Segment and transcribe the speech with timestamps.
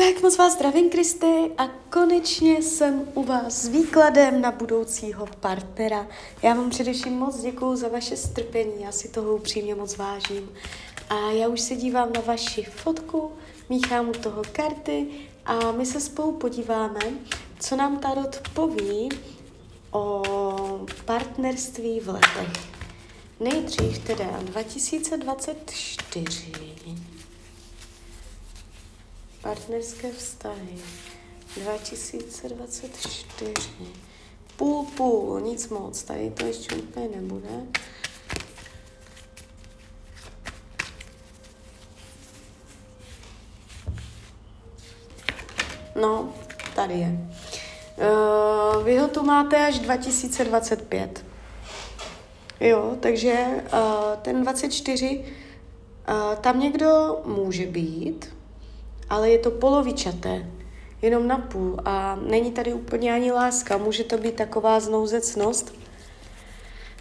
[0.00, 6.06] Tak moc vás zdravím, Kristy, a konečně jsem u vás s výkladem na budoucího partnera.
[6.42, 10.50] Já vám především moc děkuju za vaše strpení, já si toho upřímně moc vážím.
[11.10, 13.32] A já už se dívám na vaši fotku,
[13.68, 15.06] míchám u toho karty
[15.44, 17.00] a my se spolu podíváme,
[17.58, 19.08] co nám Tarot poví
[19.90, 20.22] o
[21.04, 22.52] partnerství v letech.
[23.40, 26.70] Nejdřív teda 2024
[29.42, 30.78] partnerské vztahy
[31.56, 33.54] 2024.
[34.56, 37.48] Půl, půl, nic moc, tady to ještě úplně nebude.
[46.00, 46.34] No,
[46.74, 47.18] tady je.
[47.96, 51.24] Uh, vy ho tu máte až 2025.
[52.60, 55.24] Jo, takže uh, ten 24,
[56.08, 58.39] uh, tam někdo může být,
[59.10, 60.46] ale je to polovičaté,
[61.02, 61.76] jenom na půl.
[61.84, 65.74] A není tady úplně ani láska, může to být taková znouzecnost,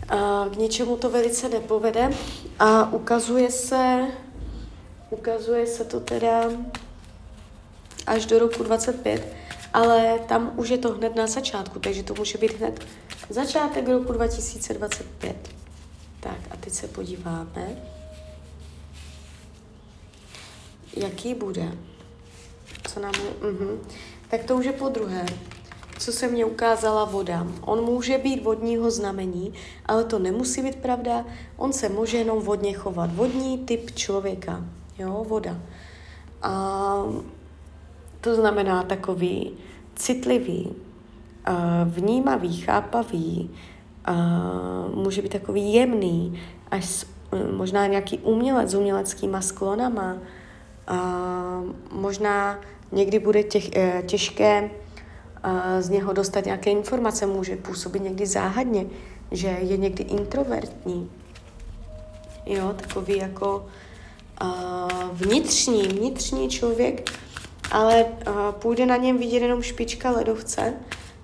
[0.09, 2.09] a k něčemu to velice nepovede.
[2.59, 4.08] A ukazuje se,
[5.09, 6.44] ukazuje se to teda
[8.08, 9.33] až do roku 25,
[9.73, 12.86] ale tam už je to hned na začátku, takže to může být hned
[13.30, 15.50] začátek roku 2025.
[16.20, 17.76] Tak a teď se podíváme,
[20.98, 21.72] jaký bude
[22.94, 23.12] co nám...
[23.12, 23.78] Uh-huh.
[24.30, 25.26] Tak to už je po druhé.
[26.00, 27.48] Co se mě ukázala voda.
[27.62, 29.54] On může být vodního znamení,
[29.86, 31.26] ale to nemusí být pravda.
[31.58, 33.14] On se může jenom vodně chovat.
[33.14, 34.66] Vodní typ člověka.
[35.00, 35.58] Jo, voda.
[36.42, 37.04] A
[38.22, 39.52] to znamená takový
[39.95, 40.76] citlivý,
[41.86, 43.50] vnímavý, chápavý,
[44.94, 47.06] může být takový jemný, až
[47.52, 50.17] možná nějaký umělec s uměleckýma sklonama,
[51.92, 52.60] možná
[52.92, 54.70] Někdy bude těch, eh, těžké
[55.44, 58.86] eh, z něho dostat nějaké informace, může působit někdy záhadně,
[59.32, 61.10] že je někdy introvertní.
[62.45, 63.66] Jo, takový jako
[64.42, 64.49] uh,
[65.11, 67.11] vnitřní, vnitřní člověk,
[67.72, 68.05] ale
[68.52, 70.73] půjde na něm vidět jenom špička ledovce,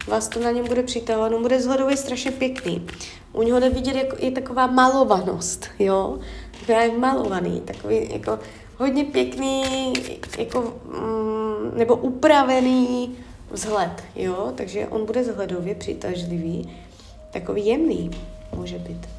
[0.08, 2.88] vás to na něm bude přitahovat, on bude zhledově strašně pěkný.
[3.34, 6.20] U něho jde vidět, jako, je taková malovanost, jo,
[6.59, 8.40] taková je malovaný, takový jako
[8.78, 9.94] hodně pěkný,
[10.38, 13.16] jako mm, nebo upravený
[13.52, 16.69] vzhled, jo, takže on bude vzhledově přitažlivý,
[17.31, 18.12] takový jemný
[18.56, 19.09] může být.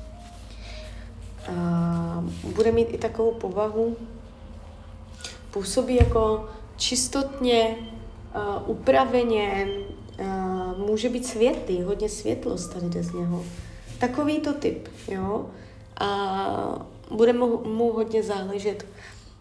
[1.48, 2.24] A
[2.54, 3.96] bude mít i takovou povahu,
[5.50, 7.76] působí jako čistotně,
[8.36, 9.68] uh, upraveně,
[10.20, 13.44] uh, může být světlý, hodně světlost tady jde z něho.
[13.98, 15.46] Takový to typ, jo.
[16.00, 18.86] A bude mu, mu hodně záležet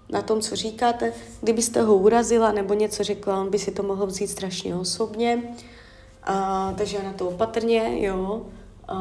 [0.09, 1.13] na tom, co říkáte.
[1.41, 5.43] Kdybyste ho urazila nebo něco řekla, on by si to mohl vzít strašně osobně.
[6.23, 8.45] A, takže na to opatrně, jo.
[8.87, 8.95] A,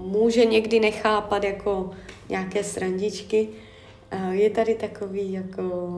[0.00, 1.90] může někdy nechápat jako
[2.28, 3.48] nějaké srandičky.
[4.10, 5.92] A, je tady takový jako...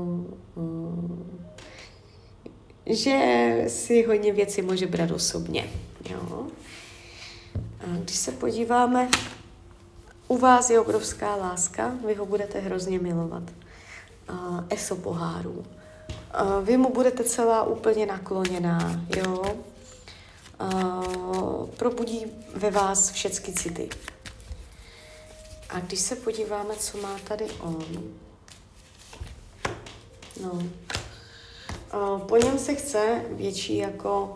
[2.87, 5.71] Že si hodně věci může brát osobně.
[6.11, 6.47] Jo.
[7.81, 9.09] A když se podíváme,
[10.29, 13.43] u vás je obrovská láska, vy ho budete hrozně milovat
[14.31, 15.65] uh, ESO pohárů.
[16.41, 19.57] Uh, vy mu budete celá úplně nakloněná, jo.
[20.63, 23.89] Uh, probudí ve vás všechny city.
[25.71, 27.85] A když se podíváme, co má tady on,
[30.43, 34.35] no, uh, po něm se chce větší jako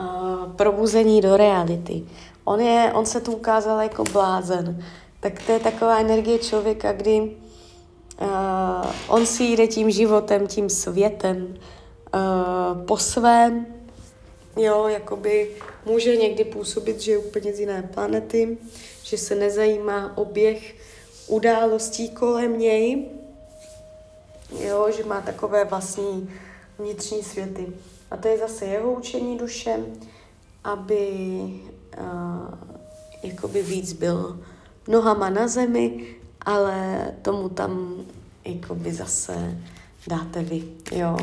[0.00, 2.04] uh, probuzení do reality.
[2.44, 4.84] On, je, on se tu ukázal jako blázen.
[5.20, 7.36] Tak to je taková energie člověka, kdy
[8.20, 11.54] Uh, on si jde tím životem, tím světem
[12.14, 13.66] uh, po svém,
[14.56, 15.50] jo, jakoby
[15.86, 18.58] může někdy působit, že je úplně z jiné planety,
[19.02, 20.74] že se nezajímá o běh
[21.26, 23.08] událostí kolem něj,
[24.60, 26.30] jo, že má takové vlastní
[26.78, 27.66] vnitřní světy.
[28.10, 29.78] A to je zase jeho učení duše,
[30.64, 31.08] aby
[31.98, 32.54] uh,
[33.22, 34.40] jakoby víc byl
[34.88, 37.94] nohama na zemi, ale tomu tam
[38.44, 39.58] jakoby zase
[40.06, 41.16] dáte vy, jo.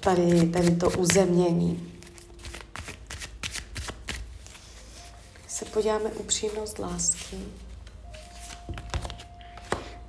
[0.00, 1.92] Tady, tady to uzemnění.
[5.48, 7.36] Se podíváme upřímnost lásky.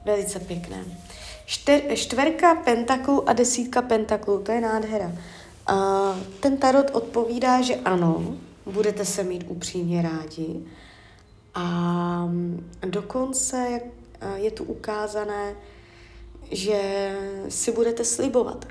[0.06, 0.86] Velice pěkné.
[1.46, 5.12] Šter, čtverka pentaklů a desítka pentaklů, to je nádhera.
[5.68, 5.76] A
[6.40, 10.66] ten tarot odpovídá, že ano, budete se mít upřímně rádi,
[11.56, 12.30] a
[12.82, 13.82] dokonce
[14.36, 15.56] je tu ukázané,
[16.52, 17.12] že
[17.50, 18.66] si budete slibovat,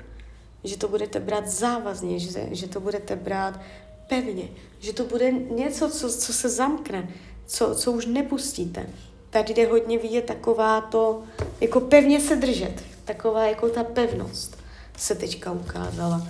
[0.63, 3.59] že to budete brát závazně, že, že to budete brát
[4.07, 4.49] pevně,
[4.79, 7.09] že to bude něco, co, co se zamkne,
[7.45, 8.89] co, co už nepustíte.
[9.29, 11.23] Tady jde hodně vidět taková to,
[11.61, 14.57] jako pevně se držet, taková jako ta pevnost
[14.97, 16.27] se teďka ukázala.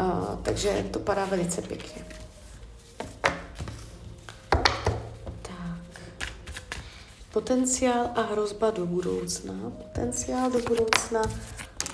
[0.00, 2.04] Uh, takže to padá velice pěkně.
[7.38, 9.54] Potenciál a hrozba do budoucna.
[9.78, 11.22] Potenciál do budoucna.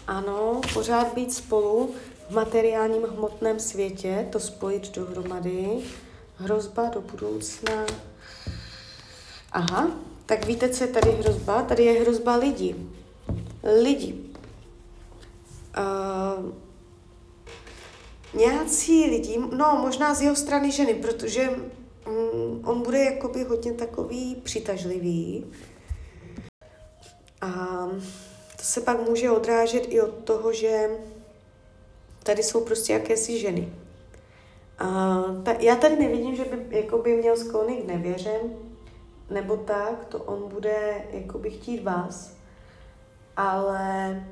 [0.07, 1.95] Ano, pořád být spolu
[2.29, 5.79] v materiálním hmotném světě, to spojit dohromady.
[6.37, 7.73] Hrozba do budoucna.
[9.53, 9.91] Aha,
[10.27, 11.63] tak víte, co je tady hrozba?
[11.63, 12.91] Tady je hrozba lidí.
[13.83, 14.15] Lidi.
[15.79, 16.53] Uh,
[18.35, 21.51] nějací lidi, no možná z jeho strany ženy, protože
[22.65, 25.47] on bude jakoby hodně takový přitažlivý.
[27.41, 27.87] A
[28.57, 30.91] to se pak může odrážet i od toho, že
[32.23, 33.73] tady jsou prostě jakési ženy.
[34.79, 38.41] A ta, já tady nevidím, že by jakoby měl sklony k nevěřem,
[39.31, 42.37] nebo tak, to on bude jakoby chtít vás,
[43.37, 44.25] ale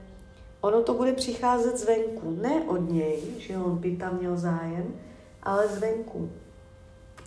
[0.60, 5.00] ono to bude přicházet zvenku, ne od něj, že on by tam měl zájem,
[5.42, 6.30] ale zvenku.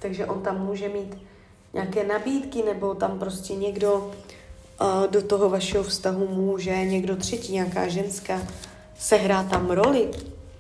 [0.06, 1.18] Takže on tam může mít
[1.74, 4.12] nějaké nabídky, nebo tam prostě někdo
[4.82, 8.42] uh, do toho vašeho vztahu může, někdo třetí, nějaká ženská,
[8.98, 10.12] sehrá tam roli,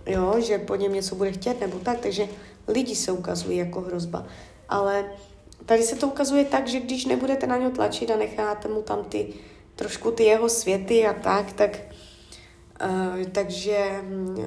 [0.06, 2.27] jo, že po něm něco bude chtět, nebo tak, takže
[2.68, 4.25] lidi se ukazují jako hrozba.
[4.69, 5.06] Ale
[5.65, 9.03] tady se to ukazuje tak, že když nebudete na něj tlačit a necháte mu tam
[9.03, 9.33] ty
[9.75, 11.80] trošku ty jeho světy a tak, tak
[12.86, 14.01] uh, takže
[14.38, 14.45] uh,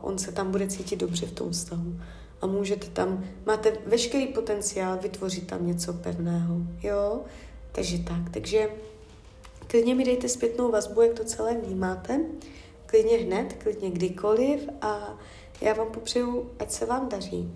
[0.00, 1.94] on se tam bude cítit dobře v tom vztahu.
[2.44, 7.20] A můžete tam, máte veškerý potenciál vytvořit tam něco pevného, jo?
[7.72, 8.68] Takže tak, takže
[9.66, 12.20] klidně mi dejte zpětnou vazbu, jak to celé vnímáte,
[12.86, 15.18] klidně hned, klidně kdykoliv a
[15.60, 17.52] já vám popřeju, ať se vám daří,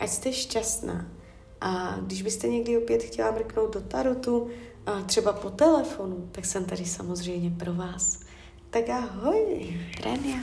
[0.00, 1.08] ať jste šťastná,
[1.60, 4.48] a když byste někdy opět chtěla mrknout do tarotu,
[4.86, 8.20] a třeba po telefonu, tak jsem tady samozřejmě pro vás.
[8.70, 10.38] Tak ahoj, Renia.